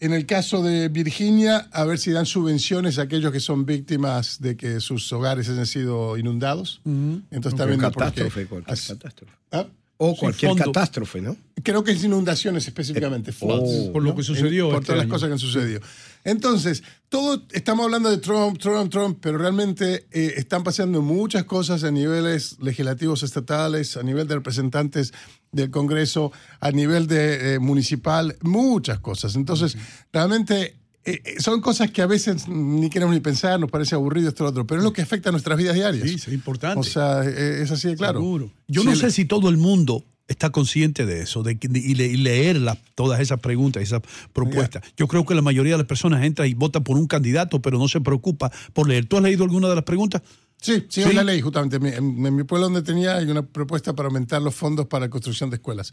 En 0.00 0.14
el 0.14 0.24
caso 0.24 0.62
de 0.62 0.88
Virginia, 0.88 1.68
a 1.72 1.84
ver 1.84 1.98
si 1.98 2.10
dan 2.10 2.24
subvenciones 2.24 2.98
a 2.98 3.02
aquellos 3.02 3.30
que 3.32 3.40
son 3.40 3.66
víctimas 3.66 4.40
de 4.40 4.56
que 4.56 4.80
sus 4.80 5.12
hogares 5.12 5.48
hayan 5.50 5.66
sido 5.66 6.16
inundados. 6.16 6.80
Entonces 6.86 7.52
está 7.52 7.66
viendo 7.66 7.90
por 7.92 8.04
qué- 8.04 8.22
catástrofe, 8.22 8.46
cualquier 8.46 8.78
catástrofe. 8.78 9.32
¿Ah? 9.52 9.66
O 10.02 10.16
cualquier 10.16 10.52
fondo. 10.52 10.64
catástrofe, 10.64 11.20
¿no? 11.20 11.36
Creo 11.62 11.84
que 11.84 11.92
es 11.92 12.02
inundaciones 12.02 12.66
específicamente, 12.66 13.32
floods. 13.32 13.90
Por 13.92 14.02
lo 14.02 14.14
que 14.14 14.22
sucedió 14.22 14.70
Por 14.70 14.76
este 14.76 14.86
todas 14.86 14.96
las 14.96 15.04
año. 15.04 15.12
cosas 15.12 15.26
que 15.28 15.32
han 15.34 15.38
sucedido. 15.38 15.80
Entonces, 16.24 16.82
todo, 17.10 17.42
estamos 17.52 17.84
hablando 17.84 18.08
de 18.10 18.16
Trump, 18.16 18.58
Trump, 18.58 18.90
Trump, 18.90 19.18
pero 19.20 19.36
realmente 19.36 20.06
eh, 20.10 20.34
están 20.38 20.64
pasando 20.64 21.02
muchas 21.02 21.44
cosas 21.44 21.84
a 21.84 21.90
niveles 21.90 22.56
legislativos 22.60 23.22
estatales, 23.22 23.98
a 23.98 24.02
nivel 24.02 24.26
de 24.26 24.36
representantes 24.36 25.12
del 25.52 25.70
Congreso, 25.70 26.32
a 26.60 26.70
nivel 26.70 27.06
de 27.06 27.54
eh, 27.54 27.58
municipal, 27.58 28.36
muchas 28.40 29.00
cosas. 29.00 29.36
Entonces, 29.36 29.76
realmente 30.14 30.79
eh, 31.04 31.22
eh, 31.24 31.40
son 31.40 31.60
cosas 31.60 31.90
que 31.90 32.02
a 32.02 32.06
veces 32.06 32.46
ni 32.48 32.90
queremos 32.90 33.14
ni 33.14 33.20
pensar, 33.20 33.58
nos 33.58 33.70
parece 33.70 33.94
aburrido 33.94 34.28
esto 34.28 34.44
lo 34.44 34.50
otro, 34.50 34.66
pero 34.66 34.80
es 34.80 34.84
lo 34.84 34.92
que 34.92 35.00
afecta 35.00 35.30
a 35.30 35.32
nuestras 35.32 35.56
vidas 35.56 35.74
diarias. 35.74 36.08
Sí, 36.08 36.16
es 36.16 36.28
importante. 36.28 36.80
O 36.80 36.82
sea, 36.82 37.24
eh, 37.24 37.62
es 37.62 37.70
así 37.70 37.88
de 37.88 37.96
claro. 37.96 38.20
Seguro. 38.20 38.50
Yo 38.68 38.82
Sí, 38.82 38.88
no 38.88 38.96
sé 38.96 39.10
si 39.10 39.24
todo 39.24 39.48
el 39.48 39.56
mundo 39.56 40.04
está 40.28 40.50
consciente 40.50 41.06
de 41.06 41.22
eso 41.22 41.42
de, 41.42 41.58
y, 41.60 41.94
leer 41.94 42.60
todas 42.94 43.20
esas 43.20 43.40
preguntas, 43.40 43.82
esas 43.82 44.02
propuestas. 44.32 44.84
Yo 44.96 45.08
creo 45.08 45.24
que 45.26 45.34
la 45.34 45.42
mayoría 45.42 45.72
de 45.72 45.78
las 45.78 45.86
personas 45.86 46.22
entra 46.24 46.46
y 46.46 46.54
vota 46.54 46.80
por 46.80 46.96
un 46.96 47.06
candidato, 47.06 47.60
pero 47.60 47.78
no 47.78 47.88
se 47.88 48.00
preocupa 48.00 48.52
por 48.72 48.88
leer. 48.88 49.06
¿Tú 49.06 49.16
has 49.16 49.22
leído 49.22 49.42
alguna 49.42 49.68
de 49.68 49.74
las 49.74 49.84
preguntas? 49.84 50.22
Sí, 50.60 50.84
sí, 50.90 51.00
yo 51.00 51.12
la 51.12 51.24
leí 51.24 51.40
justamente. 51.40 51.76
En, 51.76 52.36
mi 52.36 52.44
pueblo 52.44 52.66
donde 52.66 52.82
tenía 52.82 53.16
hay 53.16 53.30
una 53.30 53.42
propuesta 53.42 53.94
para 53.94 54.08
aumentar 54.08 54.42
los 54.42 54.54
fondos 54.54 54.86
para 54.86 55.06
la 55.06 55.10
construcción 55.10 55.48
de 55.50 55.56
escuelas. 55.56 55.92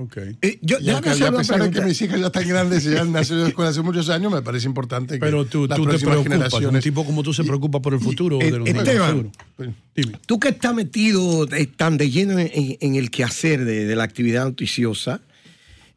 Okay. 0.00 0.34
Eh, 0.40 0.58
yo, 0.62 0.78
y 0.80 0.88
a 0.88 1.02
pesar 1.02 1.62
de 1.62 1.70
que 1.70 1.82
mis 1.82 2.00
hijas 2.00 2.18
ya 2.18 2.26
están 2.28 2.48
grandes 2.48 2.86
y 2.86 2.90
ya 2.90 3.02
han 3.02 3.12
nacido 3.12 3.42
en 3.42 3.46
escuelas 3.48 3.72
hace 3.76 3.82
muchos 3.82 4.08
años, 4.08 4.32
me 4.32 4.40
parece 4.40 4.66
importante 4.66 5.14
que 5.14 5.20
Pero 5.20 5.44
tú, 5.44 5.68
tú 5.68 5.86
te 5.86 5.98
preocupas, 5.98 6.54
un 6.54 6.80
tipo 6.80 7.04
como 7.04 7.22
tú 7.22 7.34
se 7.34 7.44
preocupa 7.44 7.82
por 7.82 7.92
el 7.92 8.00
futuro. 8.00 8.38
de 8.38 8.50
los 8.50 8.66
Esteban, 8.66 9.30
Dime. 9.94 10.12
tú 10.24 10.40
que 10.40 10.48
estás 10.48 10.74
metido 10.74 11.46
eh, 11.52 11.66
tan 11.66 11.98
de 11.98 12.10
lleno 12.10 12.38
en, 12.38 12.94
el 12.94 13.10
quehacer 13.10 13.66
de, 13.66 13.84
de, 13.84 13.94
la 13.94 14.04
actividad 14.04 14.44
noticiosa, 14.44 15.20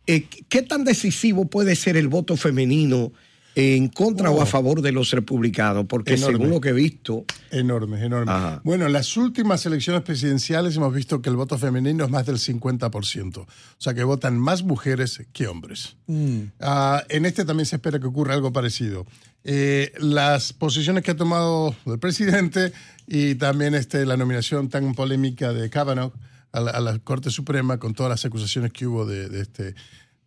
eh, 0.06 0.26
¿qué 0.50 0.64
tan 0.64 0.84
decisivo 0.84 1.46
puede 1.46 1.78
ser 1.78 1.96
el 1.96 2.10
voto 2.10 2.36
femenino 2.36 3.14
en 3.56 3.88
contra 3.90 4.32
o 4.32 4.40
a 4.40 4.44
oh. 4.44 4.46
favor 4.46 4.82
de 4.82 4.92
los 4.92 5.12
republicanos, 5.12 5.86
porque 5.88 6.18
según 6.18 6.50
lo 6.50 6.60
que 6.60 6.70
he 6.70 6.74
visto... 6.74 7.26
Enorme, 7.52 8.04
enorme. 8.04 8.60
Bueno, 8.64 8.88
en 8.88 8.94
las 8.94 9.16
últimas 9.16 9.66
elecciones 9.66 10.02
presidenciales 10.02 10.76
hemos 10.76 10.94
visto 10.94 11.22
que 11.22 11.30
el 11.30 11.36
voto 11.36 11.58
femenino 11.58 12.04
es 12.04 12.10
más 12.10 12.26
del 12.26 12.38
50%, 12.38 13.38
o 13.38 13.48
sea 13.78 13.94
que 13.94 14.04
votan 14.04 14.40
más 14.40 14.64
mujeres 14.64 15.22
que 15.34 15.48
hombres. 15.48 15.98
Mm. 16.08 16.40
Ah, 16.60 17.04
en 17.10 17.26
este 17.26 17.46
también 17.46 17.66
se 17.66 17.76
espera 17.76 18.00
que 18.00 18.08
ocurra 18.08 18.34
algo 18.34 18.52
parecido. 18.52 19.06
Eh, 19.44 19.92
las 20.00 20.54
posiciones 20.54 21.04
que 21.04 21.12
ha 21.12 21.18
tomado 21.18 21.76
el 21.86 22.00
presidente 22.00 22.72
y 23.08 23.36
también 23.36 23.76
este, 23.76 24.06
la 24.06 24.18
nominación 24.18 24.70
tan 24.70 24.96
polémica 24.96 25.52
de 25.52 25.70
Kavanaugh 25.70 26.14
a 26.54 26.62
la, 26.62 27.00
Corte 27.00 27.32
Suprema 27.32 27.78
con 27.80 27.94
todas 27.94 28.12
las 28.12 28.26
acusaciones 28.26 28.72
que 28.72 28.86
hubo 28.86 29.06
de, 29.06 29.42
este, 29.42 29.74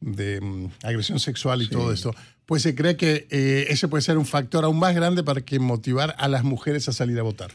de 0.00 0.40
mm, 0.40 0.66
agresión 0.82 1.20
sexual 1.20 1.62
y 1.62 1.68
todo 1.68 1.92
esto, 1.92 2.14
pues 2.46 2.62
se 2.62 2.74
cree 2.74 2.96
que 2.96 3.26
eh, 3.30 3.66
ese 3.70 3.88
puede 3.88 4.02
ser 4.02 4.16
un 4.18 4.26
factor 4.26 4.64
aún 4.64 4.78
más 4.78 4.94
grande 4.94 5.22
para 5.22 5.40
que 5.40 5.58
motivar 5.58 6.14
a 6.18 6.28
las 6.28 6.44
mujeres 6.44 6.88
a 6.88 6.92
salir 6.92 7.18
a 7.18 7.22
votar. 7.22 7.50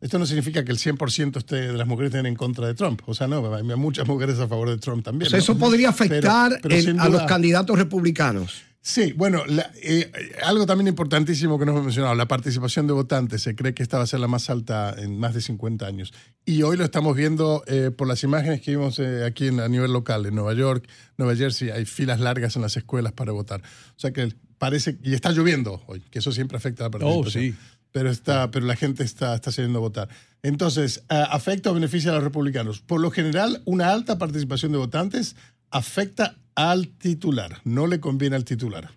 Esto 0.00 0.18
no 0.18 0.26
significa 0.26 0.64
que 0.64 0.70
el 0.70 0.78
100% 0.78 1.44
de 1.46 1.72
las 1.72 1.86
mujeres 1.86 2.10
estén 2.10 2.26
en 2.26 2.36
contra 2.36 2.68
de 2.68 2.74
Trump. 2.74 3.02
O 3.06 3.14
sea, 3.14 3.26
no, 3.26 3.52
hay 3.52 3.64
muchas 3.64 4.06
mujeres 4.06 4.38
a 4.38 4.46
favor 4.46 4.70
de 4.70 4.78
Trump 4.78 5.04
también. 5.04 5.34
Eso 5.34 5.58
podría 5.58 5.88
afectar 5.88 6.60
a 6.62 7.08
los 7.08 7.22
candidatos 7.22 7.76
republicanos. 7.76 8.67
Sí, 8.80 9.12
bueno, 9.12 9.42
eh, 9.82 10.10
algo 10.44 10.64
también 10.64 10.88
importantísimo 10.88 11.58
que 11.58 11.66
no 11.66 11.72
hemos 11.72 11.84
mencionado, 11.84 12.14
la 12.14 12.28
participación 12.28 12.86
de 12.86 12.92
votantes. 12.92 13.42
Se 13.42 13.54
cree 13.54 13.74
que 13.74 13.82
esta 13.82 13.98
va 13.98 14.04
a 14.04 14.06
ser 14.06 14.20
la 14.20 14.28
más 14.28 14.48
alta 14.50 14.94
en 14.96 15.18
más 15.18 15.34
de 15.34 15.40
50 15.40 15.86
años. 15.86 16.12
Y 16.44 16.62
hoy 16.62 16.76
lo 16.76 16.84
estamos 16.84 17.16
viendo 17.16 17.64
eh, 17.66 17.90
por 17.90 18.06
las 18.06 18.22
imágenes 18.22 18.62
que 18.62 18.70
vimos 18.70 18.98
eh, 18.98 19.24
aquí 19.26 19.48
en, 19.48 19.60
a 19.60 19.68
nivel 19.68 19.92
local, 19.92 20.26
en 20.26 20.34
Nueva 20.34 20.54
York, 20.54 20.88
Nueva 21.16 21.34
Jersey, 21.34 21.70
hay 21.70 21.84
filas 21.84 22.20
largas 22.20 22.56
en 22.56 22.62
las 22.62 22.76
escuelas 22.76 23.12
para 23.12 23.32
votar. 23.32 23.60
O 23.60 23.98
sea 23.98 24.12
que 24.12 24.32
parece, 24.58 24.96
y 25.02 25.14
está 25.14 25.32
lloviendo 25.32 25.82
hoy, 25.86 26.00
que 26.10 26.20
eso 26.20 26.32
siempre 26.32 26.56
afecta 26.56 26.84
a 26.84 26.86
la 26.86 26.90
participación. 26.90 27.44
Oh, 27.44 27.52
sí. 27.52 27.54
Pero, 27.90 28.10
está, 28.10 28.50
pero 28.50 28.64
la 28.64 28.76
gente 28.76 29.02
está, 29.02 29.34
está 29.34 29.50
saliendo 29.50 29.80
a 29.80 29.82
votar. 29.82 30.08
Entonces, 30.42 31.04
¿afecta 31.08 31.70
o 31.70 31.74
beneficia 31.74 32.10
a 32.10 32.14
los 32.14 32.22
republicanos? 32.22 32.80
Por 32.80 33.00
lo 33.00 33.10
general, 33.10 33.60
una 33.64 33.90
alta 33.92 34.18
participación 34.18 34.72
de 34.72 34.78
votantes 34.78 35.36
afecta 35.70 36.36
al 36.58 36.88
titular, 36.88 37.60
no 37.62 37.86
le 37.86 38.00
conviene 38.00 38.34
al 38.34 38.44
titular. 38.44 38.90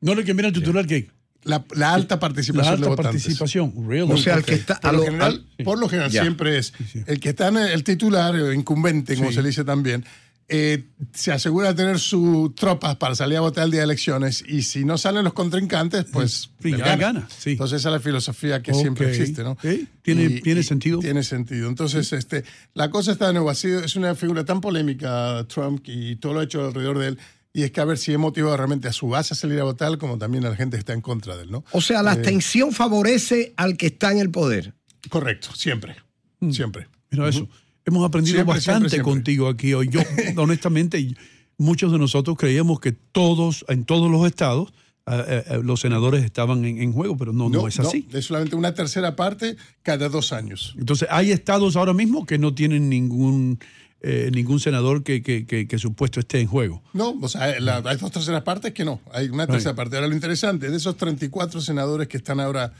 ¿No 0.00 0.14
le 0.14 0.24
conviene 0.24 0.46
al 0.46 0.54
titular 0.54 0.86
qué? 0.86 1.10
La, 1.42 1.62
alta 1.92 2.18
participación 2.18 2.80
la 2.80 2.88
alta 2.88 3.02
participación, 3.02 3.74
O 4.10 4.16
sea, 4.16 4.36
el 4.36 4.44
que 4.44 4.54
está. 4.54 4.80
Por 4.80 4.94
lo 4.94 5.02
general, 5.02 5.46
por 5.62 5.78
lo 5.78 5.88
general 5.90 6.10
siempre 6.10 6.56
es 6.56 6.72
el 7.06 7.20
que 7.20 7.30
está 7.30 7.48
en 7.48 7.58
el 7.58 7.84
titular, 7.84 8.34
o 8.34 8.52
incumbente, 8.54 9.14
como 9.14 9.30
se 9.30 9.42
dice 9.42 9.62
también, 9.62 10.06
eh, 10.52 10.88
se 11.14 11.30
asegura 11.30 11.68
de 11.68 11.74
tener 11.74 12.00
sus 12.00 12.56
tropas 12.56 12.96
para 12.96 13.14
salir 13.14 13.38
a 13.38 13.40
votar 13.40 13.66
el 13.66 13.70
día 13.70 13.80
de 13.80 13.84
elecciones 13.84 14.42
y 14.46 14.62
si 14.62 14.84
no 14.84 14.98
salen 14.98 15.22
los 15.22 15.32
contrincantes, 15.32 16.06
pues 16.12 16.50
gana. 16.60 17.28
Entonces 17.44 17.80
esa 17.80 17.88
es 17.88 17.92
la 17.92 18.00
filosofía 18.00 18.60
que 18.60 18.74
siempre 18.74 19.10
existe, 19.10 19.44
¿no? 19.44 19.56
¿Tiene, 20.02 20.40
¿Tiene 20.40 20.64
sentido? 20.64 20.98
Tiene 20.98 21.22
sentido. 21.22 21.68
Entonces, 21.68 22.12
este, 22.12 22.44
la 22.74 22.90
cosa 22.90 23.12
está 23.12 23.28
de 23.28 23.34
nuevo, 23.34 23.48
ha 23.48 23.54
sido, 23.54 23.84
es 23.84 23.94
una 23.94 24.16
figura 24.16 24.44
tan 24.44 24.60
polémica 24.60 25.46
Trump 25.46 25.84
y 25.86 26.16
todo 26.16 26.34
lo 26.34 26.42
hecho 26.42 26.66
alrededor 26.66 26.98
de 26.98 27.08
él. 27.08 27.18
Y 27.52 27.62
es 27.62 27.70
que 27.70 27.80
a 27.80 27.84
ver 27.84 27.98
si 27.98 28.12
he 28.12 28.18
motivado 28.18 28.56
realmente 28.56 28.88
a 28.88 28.92
su 28.92 29.08
base 29.08 29.34
a 29.34 29.36
salir 29.36 29.60
a 29.60 29.64
votar, 29.64 29.98
como 29.98 30.18
también 30.18 30.44
a 30.46 30.50
la 30.50 30.56
gente 30.56 30.76
que 30.76 30.80
está 30.80 30.94
en 30.94 31.00
contra 31.00 31.36
de 31.36 31.44
él, 31.44 31.52
¿no? 31.52 31.64
O 31.70 31.80
sea, 31.80 32.02
la 32.02 32.10
eh, 32.10 32.14
abstención 32.14 32.72
favorece 32.72 33.54
al 33.56 33.76
que 33.76 33.86
está 33.86 34.10
en 34.10 34.18
el 34.18 34.30
poder. 34.30 34.74
Correcto, 35.08 35.54
siempre. 35.54 35.94
Mm. 36.40 36.50
Siempre. 36.50 36.88
Mira 37.10 37.28
eso. 37.28 37.48
Hemos 37.84 38.04
aprendido 38.04 38.44
bastante 38.44 39.00
contigo 39.02 39.48
aquí 39.48 39.74
hoy. 39.74 39.88
Yo, 39.88 40.00
honestamente, 40.36 41.14
muchos 41.56 41.92
de 41.92 41.98
nosotros 41.98 42.36
creíamos 42.36 42.80
que 42.80 42.92
todos, 42.92 43.64
en 43.68 43.84
todos 43.84 44.10
los 44.10 44.26
estados, 44.26 44.72
eh, 45.06 45.44
eh, 45.46 45.60
los 45.64 45.80
senadores 45.80 46.24
estaban 46.24 46.64
en, 46.64 46.92
juego, 46.92 47.16
pero 47.16 47.32
no, 47.32 47.48
no, 47.48 47.66
es 47.66 47.80
así. 47.80 48.06
es 48.12 48.26
solamente 48.26 48.54
una 48.54 48.74
tercera 48.74 49.16
parte 49.16 49.56
cada 49.82 50.08
dos 50.08 50.32
años. 50.32 50.74
Entonces, 50.78 51.08
hay 51.10 51.32
estados 51.32 51.74
ahora 51.76 51.94
mismo 51.94 52.26
que 52.26 52.38
no 52.38 52.54
tienen 52.54 52.88
ningún 52.88 53.58
eh, 54.02 54.30
ningún 54.32 54.60
senador 54.60 55.02
que, 55.02 55.22
que, 55.22 55.44
que, 55.44 55.78
su 55.78 55.92
puesto 55.92 56.20
esté 56.20 56.40
en 56.40 56.46
juego. 56.46 56.82
No, 56.94 57.18
o 57.20 57.28
sea, 57.28 57.42
hay 57.42 57.96
dos 57.98 58.10
terceras 58.10 58.42
partes 58.42 58.72
que 58.72 58.84
no. 58.84 59.00
Hay 59.12 59.28
una 59.28 59.46
tercera 59.46 59.74
parte. 59.74 59.96
Ahora, 59.96 60.08
lo 60.08 60.14
interesante, 60.14 60.70
de 60.70 60.76
esos 60.76 60.96
34 60.96 61.60
senadores 61.60 62.08
que 62.08 62.16
están 62.16 62.40
ahora 62.40 62.72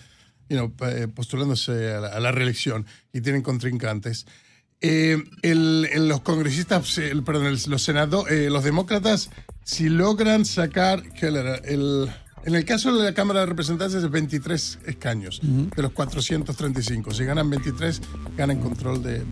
postulándose 1.15 1.93
a 1.93 2.21
la 2.21 2.33
reelección 2.33 2.87
y 3.13 3.21
tienen 3.21 3.43
contrincantes, 3.43 4.27
eh, 4.81 5.23
el, 5.43 6.09
los 6.09 6.21
congresistas, 6.21 6.99
perdón, 7.25 7.57
los 7.67 7.83
senadores, 7.83 8.33
eh, 8.33 8.51
los 8.51 8.65
demócratas, 8.65 9.31
si 9.65 9.89
logran 9.89 10.45
sacar, 10.45 11.03
¿qué 11.13 11.27
era? 11.27 11.57
El, 11.57 12.11
en 12.45 12.55
el 12.55 12.65
caso 12.65 12.97
de 12.97 13.05
la 13.05 13.15
Cámara 13.15 13.41
de 13.41 13.47
Representantes 13.47 14.03
es 14.03 14.11
23 14.11 14.79
escaños 14.87 15.41
de 15.43 15.83
los 15.83 15.93
435. 15.93 17.13
Si 17.13 17.25
ganan 17.25 17.51
23, 17.51 18.01
ganan 18.37 18.61
control 18.61 19.03
de, 19.03 19.25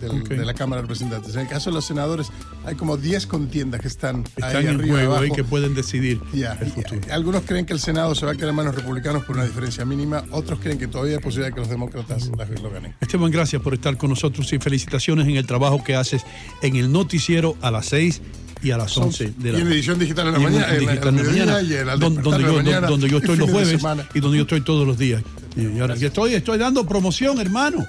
la 0.45 0.53
Cámara 0.53 0.81
de 0.81 0.87
Representantes. 0.87 1.33
En 1.35 1.41
el 1.41 1.47
caso 1.47 1.69
de 1.69 1.75
los 1.75 1.85
senadores 1.85 2.31
hay 2.65 2.75
como 2.75 2.97
10 2.97 3.27
contiendas 3.27 3.81
que 3.81 3.87
están, 3.87 4.23
ahí 4.41 4.65
en 4.65 4.75
arriba 4.75 4.99
juego 4.99 5.25
y 5.25 5.31
que 5.31 5.43
pueden 5.43 5.73
decidir 5.73 6.21
el 6.33 6.71
futuro. 6.71 7.01
algunos 7.11 7.43
creen 7.43 7.65
que 7.65 7.73
el 7.73 7.79
Senado 7.79 8.15
se 8.15 8.25
va 8.25 8.33
a 8.33 8.35
quedar 8.35 8.49
en 8.49 8.55
manos 8.55 8.75
republicanos 8.75 9.23
por 9.23 9.35
una 9.35 9.45
diferencia 9.45 9.85
mínima. 9.85 10.23
Otros 10.31 10.59
creen 10.59 10.77
que 10.77 10.87
todavía 10.87 11.15
hay 11.15 11.21
posibilidad 11.21 11.49
de 11.49 11.53
que 11.53 11.61
los 11.61 11.69
demócratas 11.69 12.29
lo 12.61 12.69
ganen. 12.69 12.95
Esteban, 13.01 13.31
gracias 13.31 13.61
por 13.61 13.73
estar 13.73 13.97
con 13.97 14.09
nosotros 14.09 14.51
y 14.53 14.59
felicitaciones 14.59 15.27
en 15.27 15.35
el 15.35 15.45
trabajo 15.45 15.83
que 15.83 15.95
haces 15.95 16.23
en 16.61 16.75
el 16.75 16.91
noticiero 16.91 17.55
a 17.61 17.71
las 17.71 17.87
6 17.87 18.21
y 18.61 18.71
a 18.71 18.77
las 18.77 18.97
11 18.97 19.33
de 19.37 19.51
la 19.51 19.57
Y 19.57 19.61
en 19.61 19.67
edición 19.71 19.99
digital 19.99 20.27
en 20.27 20.33
la 20.33 20.39
mañana. 20.39 20.73
En, 20.73 20.79
digital 20.79 21.07
en 21.09 21.15
la 21.15 21.23
mañana, 21.23 21.61
y 21.61 21.99
donde, 21.99 22.21
donde, 22.21 22.43
yo, 22.43 22.53
mañana, 22.53 22.87
donde 22.87 23.09
yo 23.09 23.17
estoy 23.17 23.37
los 23.37 23.49
jueves 23.49 23.81
y 24.13 24.19
donde 24.19 24.37
yo 24.37 24.43
estoy 24.43 24.61
todos 24.61 24.85
los 24.85 24.97
días. 24.97 25.23
Y 25.55 25.79
ahora 25.79 25.95
estoy, 25.95 26.33
estoy 26.33 26.57
dando 26.57 26.85
promoción, 26.85 27.39
hermano. 27.39 27.85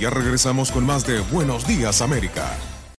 Ya 0.00 0.10
regresamos 0.10 0.72
con 0.72 0.84
más 0.84 1.06
de 1.06 1.20
Buenos 1.20 1.66
Días, 1.66 2.00
América. 2.00 2.50